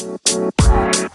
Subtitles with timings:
[0.00, 1.09] Bye.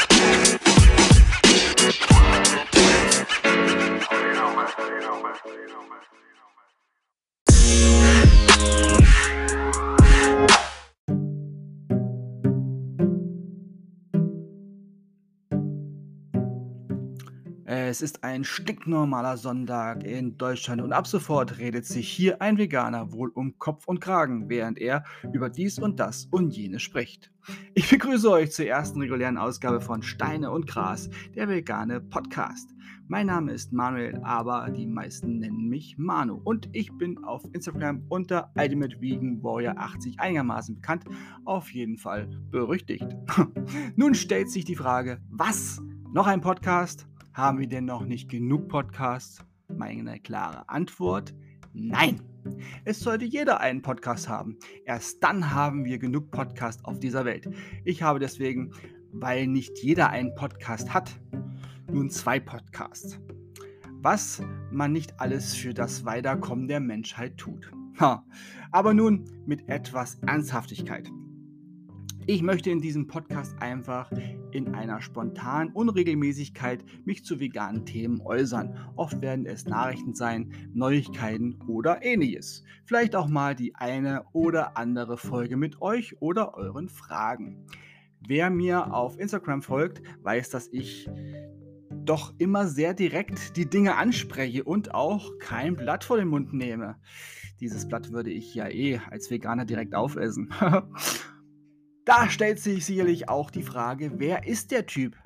[17.96, 23.14] Es ist ein stinknormaler Sonntag in Deutschland und ab sofort redet sich hier ein Veganer
[23.14, 27.32] wohl um Kopf und Kragen, während er über dies und das und jenes spricht.
[27.74, 32.76] Ich begrüße euch zur ersten regulären Ausgabe von Steine und Gras, der vegane Podcast.
[33.08, 38.04] Mein Name ist Manuel, aber die meisten nennen mich Manu und ich bin auf Instagram
[38.10, 41.06] unter Ultimate Vegan Warrior 80 einigermaßen bekannt,
[41.46, 43.08] auf jeden Fall berüchtigt.
[43.96, 45.82] Nun stellt sich die Frage, was?
[46.12, 47.08] Noch ein Podcast?
[47.36, 49.44] Haben wir denn noch nicht genug Podcasts?
[49.68, 51.36] Meine klare Antwort,
[51.74, 52.22] nein.
[52.86, 54.58] Es sollte jeder einen Podcast haben.
[54.86, 57.50] Erst dann haben wir genug Podcasts auf dieser Welt.
[57.84, 58.72] Ich habe deswegen,
[59.12, 61.20] weil nicht jeder einen Podcast hat,
[61.92, 63.20] nun zwei Podcasts.
[63.96, 67.70] Was man nicht alles für das Weiterkommen der Menschheit tut.
[68.00, 68.26] Ha.
[68.72, 71.12] Aber nun mit etwas Ernsthaftigkeit.
[72.28, 74.12] Ich möchte in diesem Podcast einfach
[74.52, 78.76] in einer spontanen Unregelmäßigkeit mich zu veganen Themen äußern.
[78.96, 82.64] Oft werden es Nachrichten sein, Neuigkeiten oder ähnliches.
[82.84, 87.68] Vielleicht auch mal die eine oder andere Folge mit euch oder euren Fragen.
[88.28, 91.08] Wer mir auf Instagram folgt, weiß, dass ich
[91.92, 96.96] doch immer sehr direkt die Dinge anspreche und auch kein Blatt vor den Mund nehme.
[97.60, 100.52] Dieses Blatt würde ich ja eh als Veganer direkt aufessen.
[102.06, 105.18] Da stellt sich sicherlich auch die Frage, wer ist der Typ,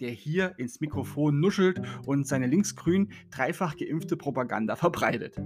[0.00, 5.40] der hier ins Mikrofon nuschelt und seine linksgrün dreifach geimpfte Propaganda verbreitet.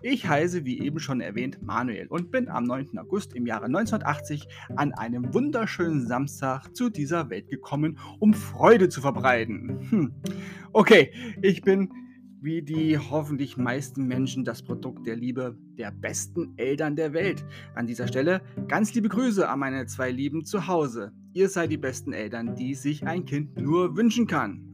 [0.00, 2.96] Ich heiße, wie eben schon erwähnt, Manuel und bin am 9.
[2.96, 9.02] August im Jahre 1980 an einem wunderschönen Samstag zu dieser Welt gekommen, um Freude zu
[9.02, 9.90] verbreiten.
[9.90, 10.14] Hm.
[10.72, 11.92] Okay, ich bin
[12.42, 17.44] wie die hoffentlich meisten Menschen das Produkt der Liebe der besten Eltern der Welt.
[17.74, 21.12] An dieser Stelle ganz liebe Grüße an meine zwei Lieben zu Hause.
[21.32, 24.64] Ihr seid die besten Eltern, die sich ein Kind nur wünschen kann.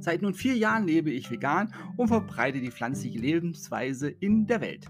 [0.00, 4.86] Seit nun vier Jahren lebe ich vegan und verbreite die pflanzliche Lebensweise in der Welt.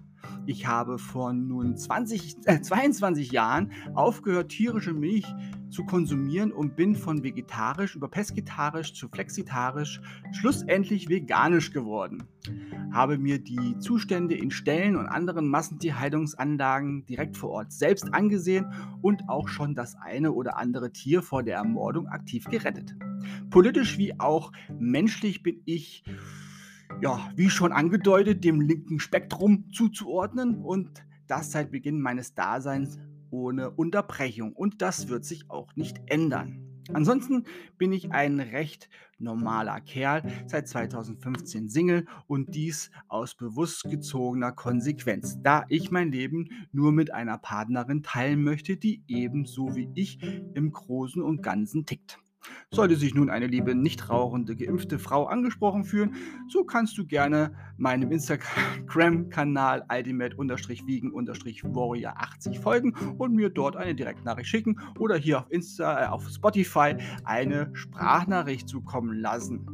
[0.47, 5.27] Ich habe vor nun 20, äh, 22 Jahren aufgehört, tierische Milch
[5.71, 10.01] zu konsumieren und bin von vegetarisch über pesketarisch zu flexitarisch
[10.33, 12.25] schlussendlich veganisch geworden.
[12.93, 18.67] Habe mir die Zustände in Ställen und anderen Massentierhaltungsanlagen direkt vor Ort selbst angesehen
[19.03, 22.97] und auch schon das eine oder andere Tier vor der Ermordung aktiv gerettet.
[23.51, 26.05] Politisch wie auch menschlich bin ich
[27.01, 32.99] ja, wie schon angedeutet, dem linken Spektrum zuzuordnen und das seit Beginn meines Daseins
[33.31, 34.53] ohne Unterbrechung.
[34.53, 36.65] Und das wird sich auch nicht ändern.
[36.93, 37.44] Ansonsten
[37.77, 45.39] bin ich ein recht normaler Kerl, seit 2015 Single und dies aus bewusst gezogener Konsequenz,
[45.43, 50.19] da ich mein Leben nur mit einer Partnerin teilen möchte, die ebenso wie ich
[50.55, 52.19] im Großen und Ganzen tickt.
[52.70, 56.14] Sollte sich nun eine liebe nicht rauchende geimpfte Frau angesprochen fühlen,
[56.48, 65.16] so kannst du gerne meinem Instagram-Kanal ultimate-vegan-warrior80 folgen und mir dort eine Direktnachricht schicken oder
[65.16, 69.66] hier auf, Insta, äh, auf Spotify eine Sprachnachricht zukommen lassen.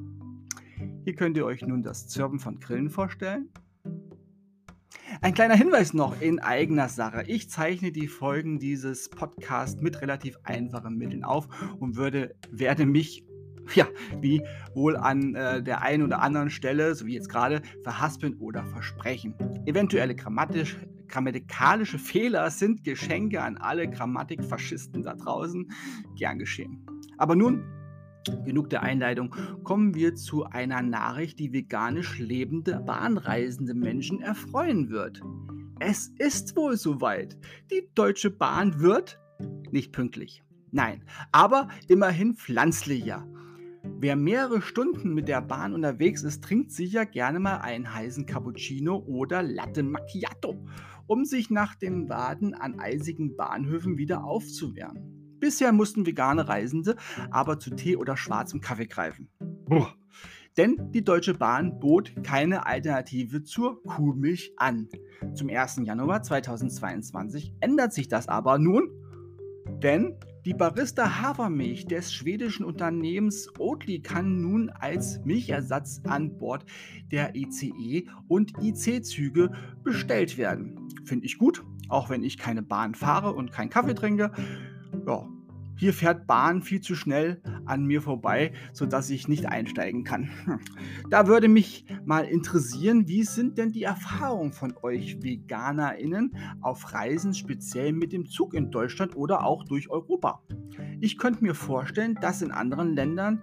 [1.05, 3.51] Hier könnt ihr euch nun das Zirpen von Grillen vorstellen.
[5.21, 7.25] Ein kleiner Hinweis noch in eigener Sache.
[7.27, 11.49] Ich zeichne die Folgen dieses Podcasts mit relativ einfachen Mitteln auf
[11.79, 13.25] und würde, werde mich
[13.75, 13.87] ja,
[14.21, 14.43] wie
[14.75, 19.35] wohl an äh, der einen oder anderen Stelle, so wie jetzt gerade, verhaspeln oder versprechen.
[19.65, 20.77] Eventuelle grammatisch,
[21.09, 25.71] grammatikalische Fehler sind Geschenke an alle Grammatikfaschisten da draußen.
[26.17, 26.85] Gern geschehen.
[27.17, 27.65] Aber nun
[28.45, 29.35] Genug der Einleitung.
[29.65, 35.21] Kommen wir zu einer Nachricht, die veganisch lebende, bahnreisende Menschen erfreuen wird.
[35.81, 37.37] Es ist wohl soweit.
[37.71, 39.19] Die Deutsche Bahn wird
[39.71, 40.43] nicht pünktlich.
[40.71, 43.27] Nein, aber immerhin pflanzlicher.
[43.83, 48.97] Wer mehrere Stunden mit der Bahn unterwegs ist, trinkt sicher gerne mal einen heißen Cappuccino
[49.07, 50.65] oder Latte Macchiato,
[51.07, 55.24] um sich nach dem Warten an eisigen Bahnhöfen wieder aufzuwärmen.
[55.45, 56.97] Bisher mussten vegane Reisende
[57.31, 59.29] aber zu Tee oder schwarzem Kaffee greifen.
[59.67, 59.95] Boah.
[60.57, 64.89] Denn die Deutsche Bahn bot keine Alternative zur Kuhmilch an.
[65.35, 65.83] Zum 1.
[65.85, 68.89] Januar 2022 ändert sich das aber nun,
[69.83, 76.65] denn die Barista Hafermilch des schwedischen Unternehmens Oatly kann nun als Milchersatz an Bord
[77.13, 79.53] der ECE und IC-Züge
[79.83, 80.89] bestellt werden.
[81.05, 84.33] Finde ich gut, auch wenn ich keine Bahn fahre und keinen Kaffee trinke.
[85.07, 85.29] Ja,
[85.77, 90.31] hier fährt Bahn viel zu schnell an mir vorbei, sodass ich nicht einsteigen kann.
[91.11, 97.35] Da würde mich mal interessieren, wie sind denn die Erfahrungen von euch VeganerInnen auf Reisen,
[97.35, 100.43] speziell mit dem Zug in Deutschland oder auch durch Europa?
[101.01, 103.43] Ich könnte mir vorstellen, dass in anderen Ländern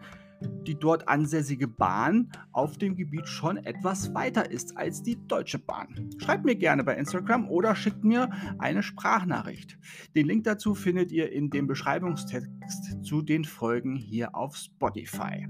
[0.67, 6.09] die dort ansässige Bahn auf dem Gebiet schon etwas weiter ist als die Deutsche Bahn.
[6.17, 8.29] Schreibt mir gerne bei Instagram oder schickt mir
[8.59, 9.77] eine Sprachnachricht.
[10.15, 15.47] Den Link dazu findet ihr in dem Beschreibungstext zu den Folgen hier auf Spotify.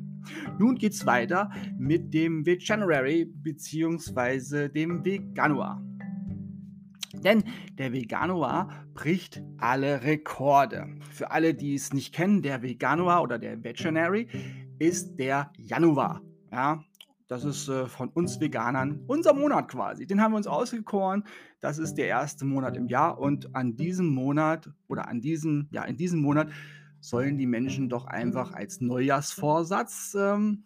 [0.60, 4.70] Nun geht's weiter mit dem Veganuary bzw.
[4.70, 5.84] dem Veganuar.
[7.14, 7.44] Denn
[7.78, 10.88] der Veganuar bricht alle Rekorde.
[11.12, 14.28] Für alle, die es nicht kennen, der Veganuar oder der Veganuary
[14.82, 16.24] ist der Januar.
[16.52, 16.84] Ja,
[17.28, 20.08] das ist äh, von uns Veganern unser Monat quasi.
[20.08, 21.24] Den haben wir uns ausgekoren.
[21.60, 25.84] Das ist der erste Monat im Jahr und an diesem Monat oder an diesem, ja,
[25.84, 26.50] in diesem Monat
[27.00, 30.64] sollen die Menschen doch einfach als Neujahrsvorsatz ähm,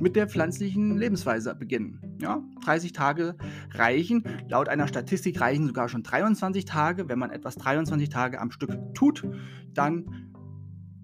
[0.00, 2.16] mit der pflanzlichen Lebensweise beginnen.
[2.22, 3.36] Ja, 30 Tage
[3.72, 4.24] reichen.
[4.48, 7.06] Laut einer Statistik reichen sogar schon 23 Tage.
[7.10, 9.28] Wenn man etwas 23 Tage am Stück tut,
[9.74, 10.33] dann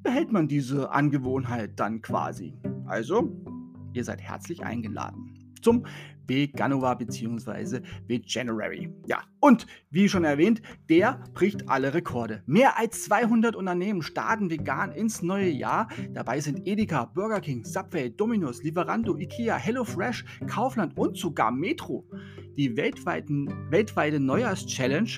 [0.02, 2.58] behält man diese Angewohnheit dann quasi.
[2.86, 3.30] Also,
[3.92, 5.84] ihr seid herzlich eingeladen zum
[6.26, 7.80] Veganuar bzw.
[8.06, 8.92] Veganuary.
[9.06, 12.42] Ja, und wie schon erwähnt, der bricht alle Rekorde.
[12.46, 15.88] Mehr als 200 Unternehmen starten vegan ins neue Jahr.
[16.12, 22.08] Dabei sind Edeka, Burger King, Subway, Domino's, Lieferando, Ikea, HelloFresh, Kaufland und sogar Metro.
[22.56, 25.10] Die weltweiten, weltweite Neujahrs-Challenge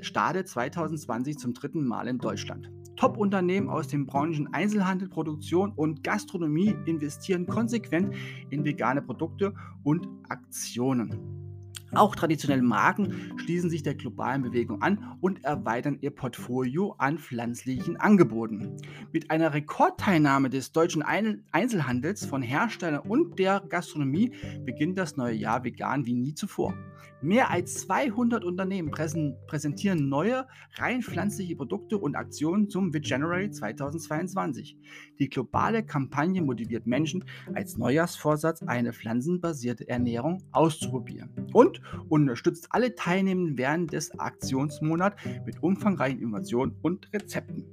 [0.00, 2.70] startet 2020 zum dritten Mal in Deutschland.
[2.98, 8.12] Top-Unternehmen aus den Branchen Einzelhandel, Produktion und Gastronomie investieren konsequent
[8.50, 9.54] in vegane Produkte
[9.84, 11.57] und Aktionen.
[11.94, 17.96] Auch traditionelle Marken schließen sich der globalen Bewegung an und erweitern ihr Portfolio an pflanzlichen
[17.96, 18.76] Angeboten.
[19.12, 24.32] Mit einer Rekordteilnahme des deutschen Einzelhandels von Herstellern und der Gastronomie
[24.64, 26.74] beginnt das neue Jahr vegan wie nie zuvor.
[27.20, 30.46] Mehr als 200 Unternehmen präsentieren neue,
[30.76, 34.78] rein pflanzliche Produkte und Aktionen zum January 2022.
[35.18, 37.24] Die globale Kampagne motiviert Menschen,
[37.54, 41.77] als Neujahrsvorsatz eine pflanzenbasierte Ernährung auszuprobieren und
[42.08, 45.16] unterstützt alle Teilnehmenden während des Aktionsmonats
[45.46, 47.64] mit umfangreichen Informationen und Rezepten.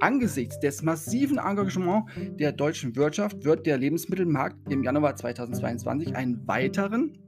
[0.00, 7.18] Angesichts des massiven Engagements der deutschen Wirtschaft wird der Lebensmittelmarkt im Januar 2022 einen weiteren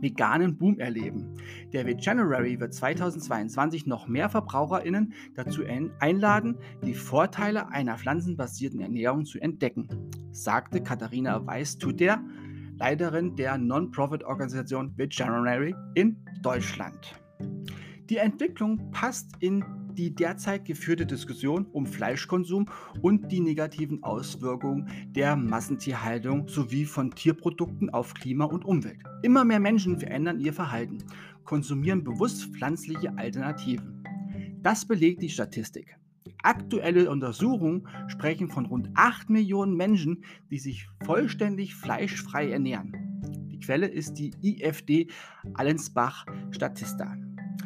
[0.00, 1.36] veganen Boom erleben.
[1.72, 5.62] Der Veganuary wird 2022 noch mehr VerbraucherInnen dazu
[6.00, 9.88] einladen, die Vorteile einer pflanzenbasierten Ernährung zu entdecken,
[10.32, 12.22] sagte Katharina Weiß zu der
[12.82, 17.14] Leiterin der Non-Profit-Organisation Veganuary in Deutschland.
[18.10, 22.66] Die Entwicklung passt in die derzeit geführte Diskussion um Fleischkonsum
[23.00, 28.98] und die negativen Auswirkungen der Massentierhaltung sowie von Tierprodukten auf Klima und Umwelt.
[29.22, 30.98] Immer mehr Menschen verändern ihr Verhalten,
[31.44, 34.02] konsumieren bewusst pflanzliche Alternativen.
[34.60, 36.01] Das belegt die Statistik.
[36.42, 42.92] Aktuelle Untersuchungen sprechen von rund 8 Millionen Menschen, die sich vollständig fleischfrei ernähren.
[43.50, 45.08] Die Quelle ist die IFD
[45.54, 47.16] Allensbach Statista.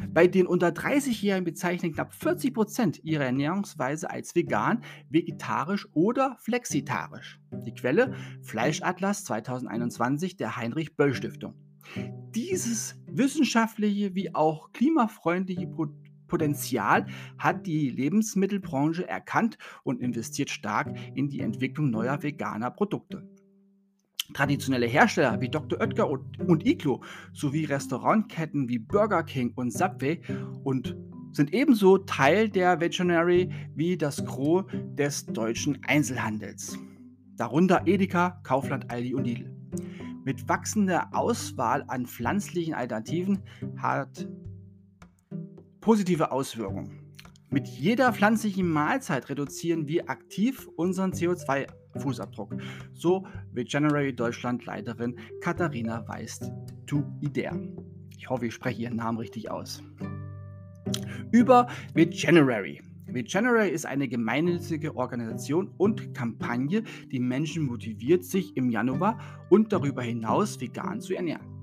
[0.09, 7.39] Bei den unter 30-Jährigen bezeichnen knapp 40 Prozent ihre Ernährungsweise als vegan, vegetarisch oder flexitarisch.
[7.65, 11.55] Die Quelle Fleischatlas 2021 der Heinrich Böll Stiftung.
[12.35, 15.67] Dieses wissenschaftliche wie auch klimafreundliche
[16.27, 17.05] Potenzial
[17.37, 23.27] hat die Lebensmittelbranche erkannt und investiert stark in die Entwicklung neuer veganer Produkte.
[24.33, 25.79] Traditionelle Hersteller wie Dr.
[25.79, 27.01] Oetker und, und Iglo
[27.33, 30.19] sowie Restaurantketten wie Burger King und Subway
[30.63, 30.95] und
[31.31, 36.77] sind ebenso Teil der Veterinary wie das Gros des deutschen Einzelhandels.
[37.35, 39.55] Darunter Edeka, Kaufland, Aldi und Lidl.
[40.25, 43.43] Mit wachsender Auswahl an pflanzlichen Alternativen
[43.77, 44.27] hat
[45.87, 46.99] positive Auswirkungen.
[47.49, 52.61] Mit jeder pflanzlichen Mahlzeit reduzieren wir aktiv unseren CO2-Fußabdruck.
[52.91, 56.51] So Veganuary Deutschland Leiterin Katharina Weist
[56.87, 57.57] to IDEA.
[58.17, 59.81] Ich hoffe, ich spreche Ihren Namen richtig aus.
[61.31, 62.81] Über Veganuary.
[63.05, 70.01] Veganuary ist eine gemeinnützige Organisation und Kampagne, die Menschen motiviert, sich im Januar und darüber
[70.01, 71.56] hinaus vegan zu ernähren.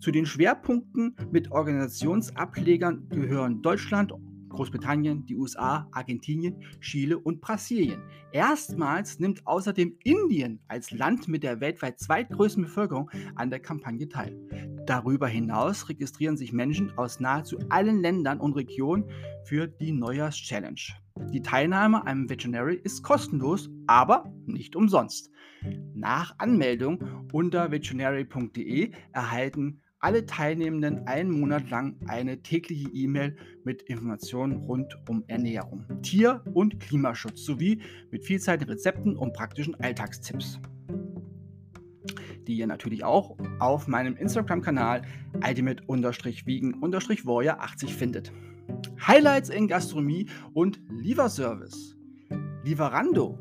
[0.00, 4.14] Zu den Schwerpunkten mit Organisationsablegern gehören Deutschland,
[4.48, 8.02] Großbritannien, die USA, Argentinien, Chile und Brasilien.
[8.32, 14.34] Erstmals nimmt außerdem Indien als Land mit der weltweit zweitgrößten Bevölkerung an der Kampagne teil.
[14.86, 19.04] Darüber hinaus registrieren sich Menschen aus nahezu allen Ländern und Regionen
[19.44, 20.80] für die Neujahrs-Challenge.
[21.32, 25.30] Die Teilnahme am Veterinary ist kostenlos, aber nicht umsonst.
[25.92, 34.64] Nach Anmeldung unter veterinary.de erhalten alle Teilnehmenden einen Monat lang eine tägliche E-Mail mit Informationen
[34.64, 37.80] rund um Ernährung, Tier- und Klimaschutz sowie
[38.10, 40.58] mit vielseitigen Rezepten und praktischen Alltagstipps.
[42.46, 45.02] Die ihr natürlich auch auf meinem Instagram-Kanal
[45.46, 48.32] ultimate-wiegen-warrior80 findet.
[49.06, 51.98] Highlights in Gastronomie und Lieferservice.
[52.64, 53.38] Lieferando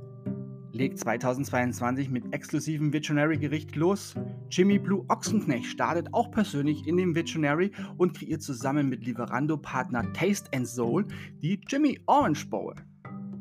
[0.79, 4.15] legt 2022 mit exklusivem Visionary-Gericht los.
[4.49, 10.49] Jimmy Blue Ochsenknecht startet auch persönlich in dem Visionary und kreiert zusammen mit Lieferando-Partner Taste
[10.55, 11.05] and Soul
[11.41, 12.73] die Jimmy Orange Bowl.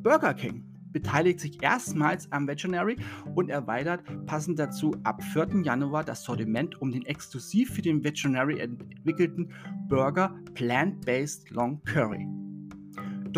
[0.02, 2.97] Burger King beteiligt sich erstmals am Visionary
[3.37, 5.62] und erweitert passend dazu ab 4.
[5.62, 9.52] Januar das Sortiment um den exklusiv für den Visionary entwickelten
[9.88, 12.26] Burger Plant-Based Long Curry.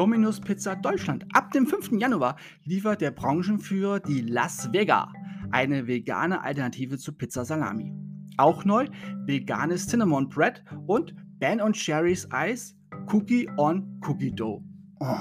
[0.00, 1.26] Domino's Pizza Deutschland.
[1.34, 1.90] Ab dem 5.
[2.00, 5.12] Januar liefert der Branchenführer die Las Vega,
[5.50, 7.92] eine vegane Alternative zu Pizza Salami.
[8.38, 8.86] Auch neu
[9.26, 12.74] veganes Cinnamon Bread und Ben Cherries Eis
[13.12, 14.64] Cookie on Cookie Dough.
[15.00, 15.16] Oh.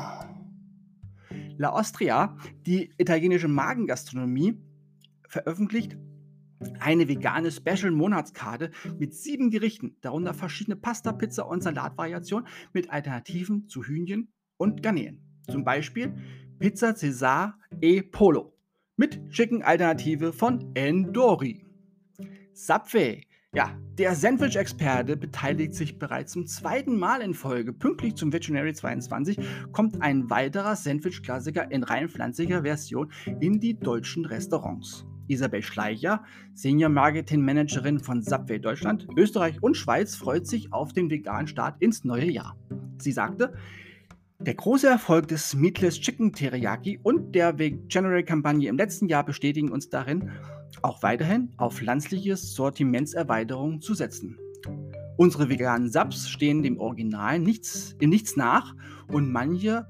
[1.57, 4.63] La Ostria, die italienische Magengastronomie,
[5.27, 5.97] veröffentlicht
[6.79, 13.83] eine vegane Special-Monatskarte mit sieben Gerichten, darunter verschiedene Pasta, Pizza und Salatvariationen mit Alternativen zu
[13.83, 15.19] Hühnchen, und Garnelen.
[15.49, 16.13] Zum Beispiel
[16.59, 18.53] Pizza Cesar e Polo
[18.97, 21.65] mit schicken Alternative von Endori.
[22.53, 23.23] Subway,
[23.55, 27.71] ja, der Sandwich-Experte beteiligt sich bereits zum zweiten Mal in Folge.
[27.71, 29.39] Pünktlich zum Visionary 22
[29.71, 35.05] kommt ein weiterer Sandwich-Klassiker in rein pflanzlicher Version in die deutschen Restaurants.
[35.29, 36.23] Isabel Schleicher,
[36.53, 41.81] Senior Marketing Managerin von Subway Deutschland, Österreich und Schweiz, freut sich auf den veganen Start
[41.81, 42.57] ins neue Jahr.
[42.97, 43.53] Sie sagte,
[44.41, 49.89] der große Erfolg des Meatless Chicken Teriyaki und der General-Kampagne im letzten Jahr bestätigen uns
[49.89, 50.31] darin,
[50.81, 54.37] auch weiterhin auf pflanzliche Sortimentserweiterungen zu setzen.
[55.17, 58.73] Unsere veganen Subs stehen dem Original nichts, in nichts nach
[59.11, 59.85] und manche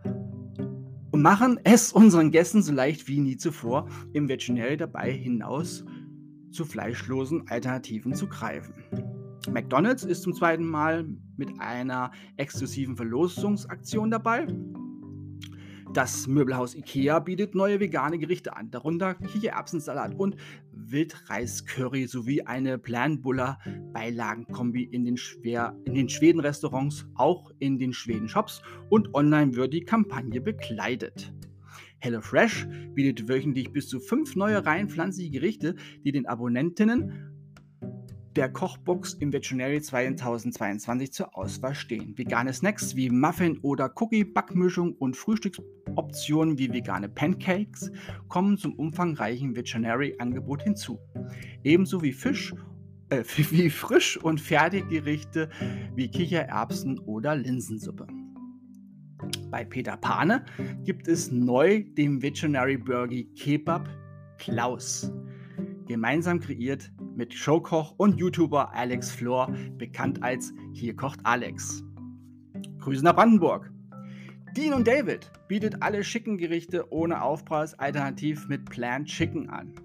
[1.11, 5.85] machen es unseren Gästen so leicht wie nie zuvor, im Veterinary dabei hinaus
[6.49, 8.73] zu fleischlosen Alternativen zu greifen.
[9.51, 11.07] McDonald's ist zum zweiten Mal
[11.39, 14.45] mit einer exklusiven Verlosungsaktion dabei.
[15.91, 20.35] Das Möbelhaus IKEA bietet neue vegane Gerichte an, darunter Kichererbsensalat und
[20.71, 23.57] Wildreis-Curry sowie eine Planbuller
[23.91, 25.15] Beilagenkombi in den,
[25.85, 31.33] in den Schweden-Restaurants, auch in den Schweden-Shops und online wird die Kampagne begleitet.
[32.01, 37.38] HelloFresh bietet wöchentlich bis zu fünf neue rein pflanzliche Gerichte, die den Abonnentinnen
[38.39, 42.17] der Kochbox im Veterinary 2022 zur Auswahl stehen.
[42.17, 47.91] Vegane Snacks wie Muffin oder Cookie-Backmischung und Frühstücksoptionen wie vegane Pancakes
[48.29, 50.99] kommen zum umfangreichen Veterinary-Angebot hinzu.
[51.65, 52.55] Ebenso wie Fisch
[53.09, 55.49] äh, wie Frisch- und Fertiggerichte
[55.95, 58.07] wie Kichererbsen oder Linsensuppe.
[59.51, 60.45] Bei Peter Pane
[60.85, 63.89] gibt es neu den Veterinary Burger Kebab
[64.37, 65.11] Klaus.
[65.89, 71.83] Gemeinsam kreiert mit Showkoch und YouTuber Alex Flor, bekannt als Hier kocht Alex.
[72.79, 73.69] Grüße nach Brandenburg.
[74.55, 79.75] Dean und David bietet alle schicken Gerichte ohne Aufpreis alternativ mit Plant Chicken an.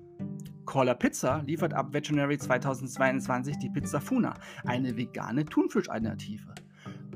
[0.64, 6.54] Caller Pizza liefert ab Veterinary 2022 die Pizza Funa, eine vegane Thunfischalternative.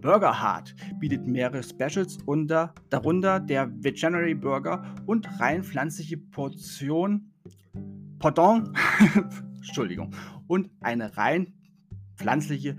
[0.02, 7.32] Burger Heart bietet mehrere Specials unter, darunter der Veterinary Burger und rein pflanzliche Portion
[8.18, 8.76] Pardon,
[9.68, 10.14] Entschuldigung,
[10.46, 11.54] und eine rein
[12.16, 12.76] pflanzliche,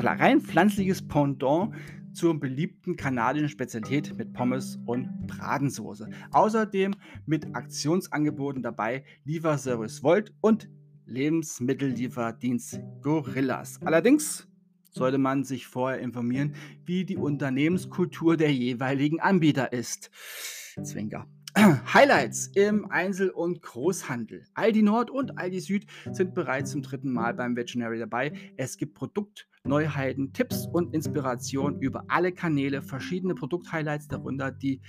[0.00, 1.74] rein pflanzliches Pendant
[2.12, 6.08] zur beliebten kanadischen Spezialität mit Pommes und Bratensoße.
[6.30, 6.94] Außerdem
[7.26, 10.70] mit Aktionsangeboten dabei Lieferservice Volt und
[11.06, 13.80] Lebensmittellieferdienst Gorillas.
[13.84, 14.48] Allerdings
[14.90, 20.10] sollte man sich vorher informieren, wie die Unternehmenskultur der jeweiligen Anbieter ist.
[20.82, 21.26] Zwinker.
[21.56, 24.44] Highlights im Einzel- und Großhandel.
[24.54, 28.32] Aldi Nord und Aldi Süd sind bereits zum dritten Mal beim Veterinary dabei.
[28.56, 34.80] Es gibt Produktneuheiten, Tipps und Inspirationen über alle Kanäle, verschiedene Produkthighlights, darunter die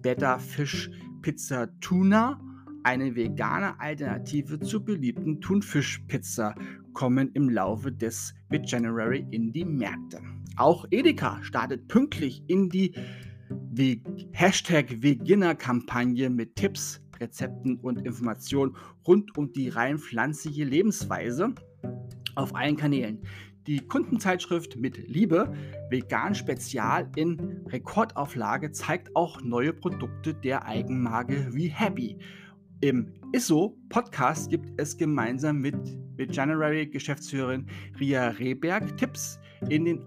[0.00, 0.90] Beta Fish
[1.22, 2.40] Pizza Tuna,
[2.84, 6.54] eine vegane Alternative zur beliebten Thunfischpizza,
[6.92, 10.20] kommen im Laufe des Veterinary in die Märkte.
[10.56, 12.94] Auch Edeka startet pünktlich in die
[14.32, 21.54] Hashtag Veganer-Kampagne mit Tipps, Rezepten und Informationen rund um die rein pflanzliche Lebensweise
[22.34, 23.22] auf allen Kanälen.
[23.66, 25.52] Die Kundenzeitschrift mit Liebe,
[25.88, 32.18] Vegan Spezial in Rekordauflage, zeigt auch neue Produkte der Eigenmarke wie Happy.
[32.80, 35.76] Im ISO-Podcast gibt es gemeinsam mit
[36.16, 37.66] Veganuary-Geschäftsführerin
[38.00, 40.04] Ria Rehberg Tipps in den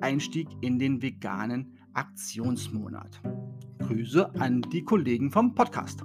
[0.00, 3.20] Einstieg in den veganen Aktionsmonat.
[3.78, 6.04] Grüße an die Kollegen vom Podcast.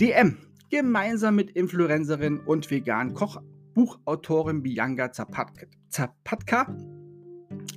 [0.00, 0.36] DM,
[0.70, 6.74] gemeinsam mit Influencerin und vegan Kochbuchautorin Bianca Zapatka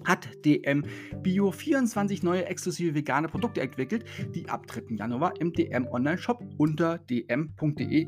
[0.05, 0.86] hat DM
[1.22, 4.96] Bio 24 neue exklusive vegane Produkte entwickelt, die ab 3.
[4.96, 8.07] Januar im DM Online-Shop unter dm.de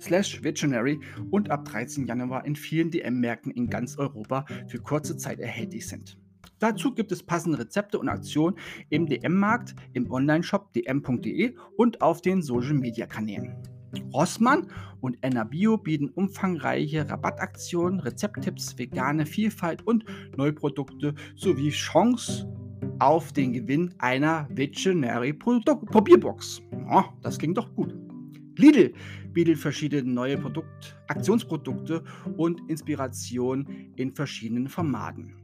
[0.00, 1.00] slash Visionary
[1.30, 2.06] und ab 13.
[2.06, 6.19] Januar in vielen DM-Märkten in ganz Europa für kurze Zeit erhältlich sind.
[6.58, 8.56] Dazu gibt es passende Rezepte und Aktionen
[8.90, 13.56] im DM-Markt, im Online-Shop dm.de und auf den Social-Media-Kanälen.
[14.12, 14.68] Rossmann
[15.00, 20.04] und Enna Bio bieten umfangreiche Rabattaktionen, Rezepttipps, vegane Vielfalt und
[20.36, 22.46] Neuprodukte sowie Chance
[22.98, 26.62] auf den Gewinn einer Visionary Probierbox.
[26.90, 27.94] Oh, das klingt doch gut.
[28.56, 28.92] Lidl
[29.32, 32.04] bietet verschiedene neue Produkt, Aktionsprodukte
[32.36, 35.39] und Inspirationen in verschiedenen Formaten.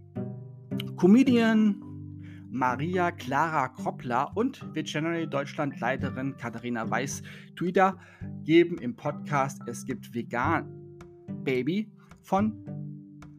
[0.97, 1.83] Comedian
[2.51, 7.23] Maria Clara Kroppler und Visionary Deutschland Leiterin Katharina Weiß
[7.55, 7.99] Twitter
[8.45, 10.73] geben im Podcast Es gibt Vegan
[11.45, 11.91] Baby
[12.23, 12.55] von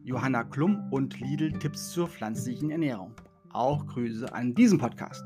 [0.04, 3.12] Johanna Klum und Lidl Tipps zur pflanzlichen Ernährung.
[3.50, 5.24] Auch Grüße an diesem Podcast.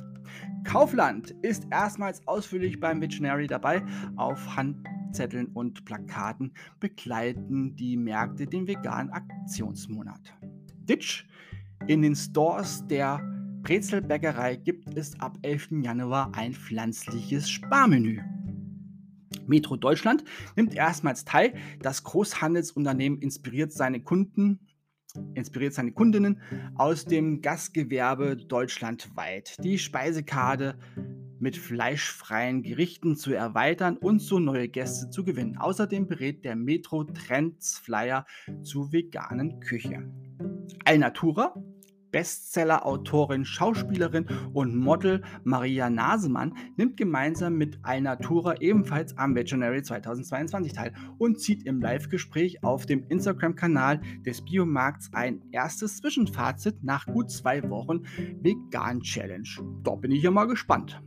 [0.64, 3.84] Kaufland ist erstmals ausführlich beim Visionary dabei.
[4.16, 10.34] Auf Handzetteln und Plakaten begleiten die Märkte den veganen Aktionsmonat.
[10.88, 11.26] Ditch
[11.86, 13.20] in den Stores der
[13.62, 15.82] Brezelbäckerei gibt es ab 11.
[15.82, 18.20] Januar ein pflanzliches Sparmenü.
[19.46, 20.24] Metro Deutschland
[20.56, 21.54] nimmt erstmals teil.
[21.80, 24.60] Das Großhandelsunternehmen inspiriert seine Kunden,
[25.34, 26.40] inspiriert seine Kundinnen
[26.76, 29.56] aus dem Gastgewerbe deutschlandweit.
[29.64, 30.78] Die Speisekarte
[31.42, 35.58] mit fleischfreien Gerichten zu erweitern und so neue Gäste zu gewinnen.
[35.58, 38.24] Außerdem berät der Metro Trends Flyer
[38.62, 40.08] zu veganen Küche.
[40.84, 41.54] Alnatura
[42.12, 50.92] Bestseller-Autorin, Schauspielerin und Model Maria Nasemann nimmt gemeinsam mit Alnatura ebenfalls am Veterinary 2022 teil
[51.18, 57.68] und zieht im Live-Gespräch auf dem Instagram-Kanal des Biomarkts ein erstes Zwischenfazit nach gut zwei
[57.68, 58.02] Wochen
[58.42, 59.48] Vegan Challenge.
[59.82, 61.02] Da bin ich ja mal gespannt.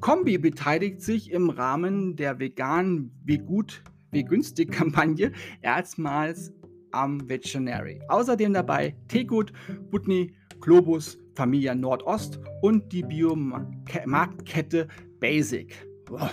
[0.00, 6.52] Kombi beteiligt sich im Rahmen der vegan wie gut wie günstig Kampagne erstmals
[6.92, 8.00] am Veterinary.
[8.08, 9.52] Außerdem dabei Tegut,
[9.90, 14.88] Butni, Globus, Familia Nordost und die Biomarktkette
[15.20, 15.74] Basic.
[16.08, 16.30] Wow.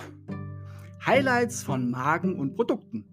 [1.05, 3.05] Highlights von Magen und Produkten.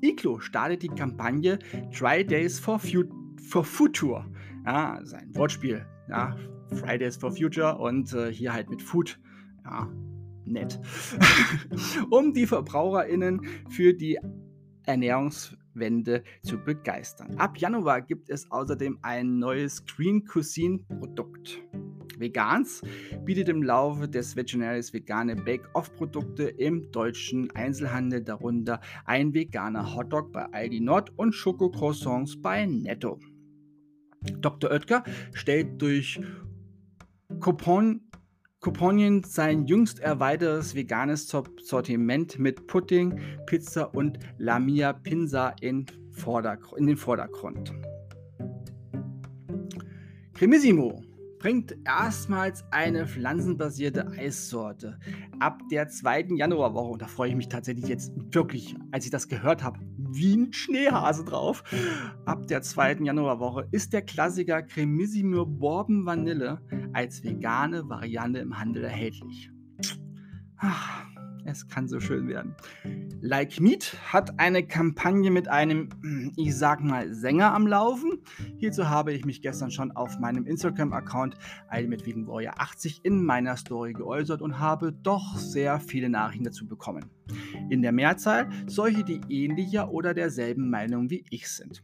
[0.00, 1.58] Iglo startet die Kampagne
[1.92, 3.04] Try Days for, Fu
[3.48, 4.24] for Future.
[4.64, 5.84] Ja, sein Wortspiel.
[6.08, 6.34] Ja,
[6.74, 9.18] Fridays for Future und äh, hier halt mit Food.
[9.64, 9.88] Ja,
[10.44, 10.80] nett.
[12.10, 14.18] um die VerbraucherInnen für die
[14.86, 17.36] Ernährungs Wende zu begeistern.
[17.36, 21.62] Ab Januar gibt es außerdem ein neues Green Cuisine Produkt.
[22.18, 22.82] Vegans
[23.24, 30.44] bietet im Laufe des Vegenaries vegane Bake-Off-Produkte im deutschen Einzelhandel, darunter ein veganer Hotdog bei
[30.52, 33.18] Aldi Nord und Schokocroissants bei Netto.
[34.40, 34.70] Dr.
[34.70, 35.02] Oetker
[35.32, 36.20] stellt durch
[37.40, 38.09] Coupon
[38.60, 45.86] Couponien sein jüngst erweitertes veganes Sortiment mit Pudding, Pizza und Lamia Pinsa in,
[46.76, 47.72] in den Vordergrund.
[50.34, 51.02] Cremissimo
[51.38, 54.98] bringt erstmals eine pflanzenbasierte Eissorte
[55.38, 56.92] ab der zweiten Januarwoche.
[56.92, 59.80] Und da freue ich mich tatsächlich jetzt wirklich, als ich das gehört habe,
[60.12, 61.62] wie ein Schneehase drauf.
[62.24, 66.60] Ab der zweiten Januarwoche ist der Klassiker Cremissimo Bourbon Vanille
[66.92, 69.50] als vegane Variante im Handel erhältlich.
[70.56, 71.09] Ach,
[71.50, 72.54] es kann so schön werden.
[73.20, 75.88] Like Meat hat eine Kampagne mit einem,
[76.36, 78.22] ich sag mal, Sänger am Laufen.
[78.58, 81.36] Hierzu habe ich mich gestern schon auf meinem Instagram-Account
[81.86, 86.66] mit Vegan Warrior 80 in meiner Story geäußert und habe doch sehr viele Nachrichten dazu
[86.66, 87.10] bekommen.
[87.68, 91.82] In der Mehrzahl solche, die ähnlicher oder derselben Meinung wie ich sind.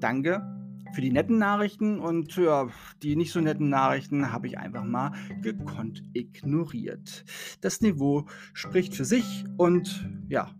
[0.00, 0.51] Danke
[0.92, 2.70] für die netten Nachrichten und für
[3.02, 7.24] die nicht so netten Nachrichten habe ich einfach mal gekonnt ignoriert.
[7.60, 10.54] Das Niveau spricht für sich und ja,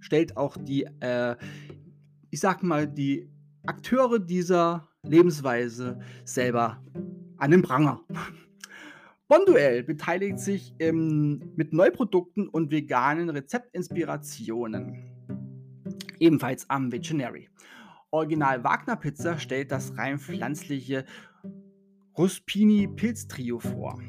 [0.00, 1.36] stellt auch die, äh,
[2.30, 3.28] ich sag mal, die
[3.66, 6.82] Akteure dieser Lebensweise selber
[7.38, 8.00] an den Pranger.
[9.26, 15.10] Bonduell beteiligt sich im, mit Neuprodukten und veganen Rezeptinspirationen.
[16.20, 17.48] Ebenfalls am Visionary.
[18.14, 21.04] Original Wagner Pizza stellt das rein pflanzliche
[22.16, 24.00] Ruspini Pilztrio vor.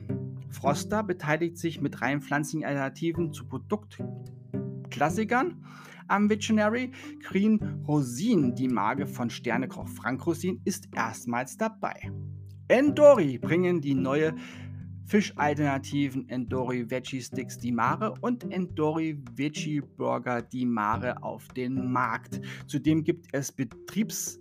[0.52, 5.66] Froster beteiligt sich mit rein pflanzlichen Alternativen zu Produktklassikern
[6.08, 6.92] am Visionary.
[7.24, 12.12] Green Rosin, die Marke von Sternekoch Frank Rosin, ist erstmals dabei.
[12.68, 14.36] Endori bringen die neue
[15.06, 22.42] Fischalternativen Endori Veggie Sticks Di Mare und Endori Veggie Burger Di Mare auf den Markt.
[22.68, 24.40] Zudem gibt es Betriebs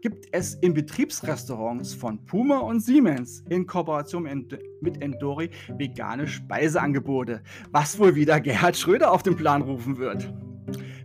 [0.00, 4.46] gibt es in Betriebsrestaurants von Puma und Siemens in Kooperation
[4.80, 7.42] mit Endori vegane Speiseangebote,
[7.72, 10.32] was wohl wieder Gerhard Schröder auf den Plan rufen wird.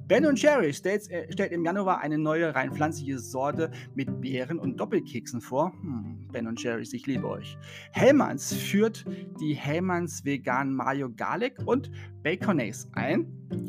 [0.07, 4.77] Ben Jerry stellt, äh, stellt, im Januar eine neue rein pflanzliche Sorte mit Beeren und
[4.77, 5.71] Doppelkeksen vor.
[5.81, 7.57] Hm, ben Jerry's, ich liebe euch.
[7.91, 9.05] Hellmanns führt
[9.39, 11.89] die Hellmanns vegan Mayo Garlic und
[12.21, 13.27] Baconaise ein.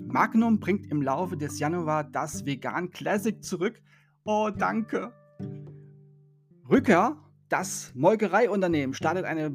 [0.08, 3.80] Magnum bringt im Laufe des Januar das Vegan Classic zurück.
[4.24, 5.12] Oh, danke.
[6.68, 7.16] Rücker,
[7.48, 9.54] das Molkereiunternehmen, startet eine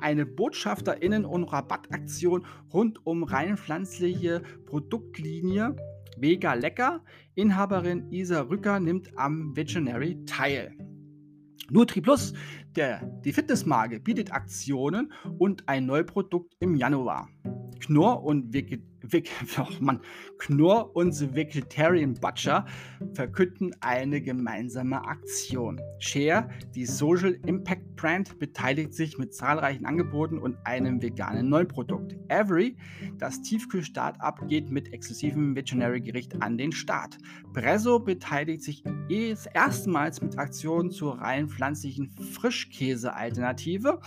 [0.00, 5.74] eine BotschafterInnen- und Rabattaktion rund um rein pflanzliche Produktlinie
[6.20, 7.02] Mega lecker.
[7.34, 10.76] Inhaberin Isa Rücker nimmt am Visionary teil.
[11.70, 12.32] Nutri Plus,
[12.76, 17.28] der, die Fitnessmarke, bietet Aktionen und ein Neuprodukt im Januar.
[17.80, 20.00] Knorr und Veget Vic, oh Mann,
[20.38, 22.66] Knorr und The Vegetarian Butcher
[23.14, 25.80] verkünden eine gemeinsame Aktion.
[25.98, 32.16] Share, die Social Impact Brand, beteiligt sich mit zahlreichen Angeboten und einem veganen Neuprodukt.
[32.28, 32.76] Avery,
[33.18, 37.18] das Tiefkühl-Startup, geht mit exklusivem Veterinary-Gericht an den Start.
[37.52, 38.84] Bresso beteiligt sich
[39.54, 44.00] erstmals mit Aktionen zur rein pflanzlichen Frischkäse-Alternative.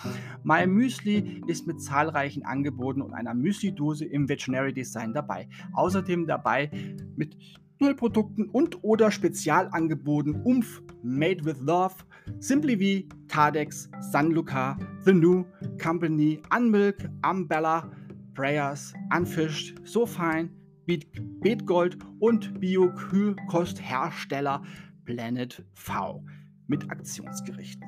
[0.44, 5.48] My Müsli ist mit zahlreichen Angeboten und einer Müsli-Dose im Veterinary Design dabei.
[5.74, 6.70] Außerdem dabei
[7.16, 7.36] mit
[7.80, 11.96] Nullprodukten und oder Spezialangeboten Umf, Made with Love,
[12.40, 15.46] Simply V, Cardex, Sanluca, The New
[15.82, 17.90] Company, Unmilk, Umbella,
[18.36, 20.52] Prayers, Unfished, So Fine,
[20.86, 24.62] Beetgold und Bio-Kühlkosthersteller
[25.06, 26.24] Planet V
[26.68, 27.84] mit Aktionsgerichten.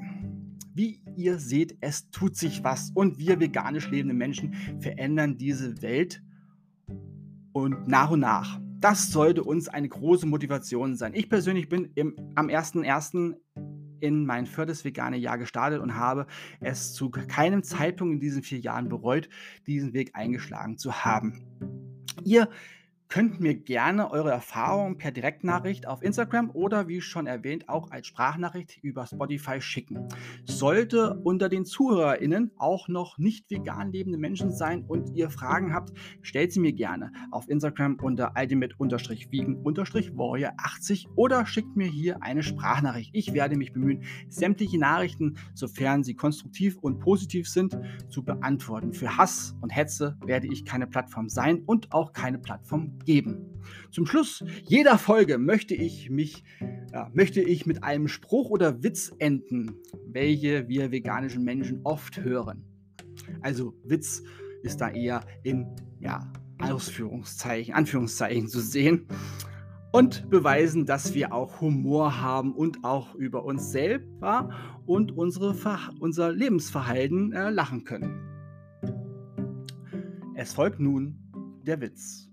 [0.73, 6.23] Wie ihr seht, es tut sich was und wir veganisch lebende Menschen verändern diese Welt
[7.53, 8.59] und nach und nach.
[8.79, 11.13] Das sollte uns eine große Motivation sein.
[11.13, 13.35] Ich persönlich bin im, am 1.1.
[14.01, 16.27] in mein viertes vegane Jahr gestartet und habe
[16.59, 19.29] es zu keinem Zeitpunkt in diesen vier Jahren bereut,
[19.67, 21.45] diesen Weg eingeschlagen zu haben.
[22.25, 22.49] Ihr
[23.13, 28.07] könnt mir gerne eure Erfahrungen per Direktnachricht auf Instagram oder wie schon erwähnt auch als
[28.07, 30.07] Sprachnachricht über Spotify schicken.
[30.45, 35.91] Sollte unter den ZuhörerInnen auch noch nicht vegan lebende Menschen sein und ihr Fragen habt,
[36.23, 43.11] stellt sie mir gerne auf Instagram unter ultimate-vegan-warrior80 oder schickt mir hier eine Sprachnachricht.
[43.13, 47.77] Ich werde mich bemühen, sämtliche Nachrichten, sofern sie konstruktiv und positiv sind,
[48.09, 48.91] zu beantworten.
[48.91, 53.61] Für Hass und Hetze werde ich keine Plattform sein und auch keine Plattform geben.
[53.91, 56.43] Zum Schluss jeder Folge möchte ich mich
[56.93, 59.75] ja, möchte ich mit einem Spruch oder Witz enden,
[60.07, 62.63] welche wir veganischen Menschen oft hören.
[63.41, 64.23] Also Witz
[64.61, 65.65] ist da eher in
[65.99, 69.07] ja, Ausführungszeichen, Anführungszeichen zu sehen
[69.91, 74.49] und beweisen, dass wir auch Humor haben und auch über uns selber
[74.85, 75.55] und unsere
[75.99, 78.19] unser Lebensverhalten äh, lachen können.
[80.35, 81.17] Es folgt nun
[81.63, 82.32] der Witz.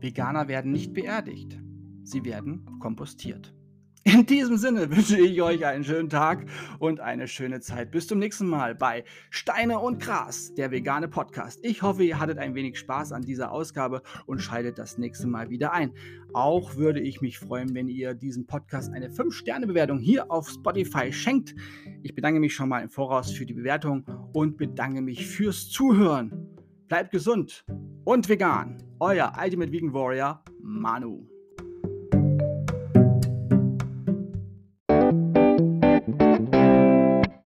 [0.00, 1.58] Veganer werden nicht beerdigt,
[2.04, 3.54] sie werden kompostiert.
[4.04, 6.46] In diesem Sinne wünsche ich euch einen schönen Tag
[6.78, 7.90] und eine schöne Zeit.
[7.90, 11.58] Bis zum nächsten Mal bei Steine und Gras, der vegane Podcast.
[11.62, 15.50] Ich hoffe, ihr hattet ein wenig Spaß an dieser Ausgabe und schaltet das nächste Mal
[15.50, 15.92] wieder ein.
[16.32, 21.54] Auch würde ich mich freuen, wenn ihr diesem Podcast eine 5-Sterne-Bewertung hier auf Spotify schenkt.
[22.02, 26.57] Ich bedanke mich schon mal im Voraus für die Bewertung und bedanke mich fürs Zuhören.
[26.88, 27.66] Bleibt gesund
[28.04, 28.82] und vegan.
[28.98, 31.37] Euer Ultimate Vegan Warrior, Manu.